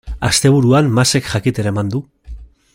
[0.29, 2.05] Asteburuan Masek jakitera eman du.